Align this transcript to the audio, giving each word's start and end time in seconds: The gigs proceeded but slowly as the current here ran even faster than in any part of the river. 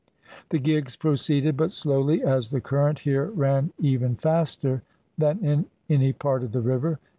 The 0.49 0.57
gigs 0.57 0.97
proceeded 0.97 1.55
but 1.55 1.71
slowly 1.71 2.23
as 2.23 2.49
the 2.49 2.59
current 2.59 2.97
here 3.01 3.25
ran 3.25 3.71
even 3.79 4.15
faster 4.15 4.81
than 5.15 5.37
in 5.45 5.67
any 5.91 6.11
part 6.11 6.41
of 6.41 6.53
the 6.53 6.61
river. 6.61 6.99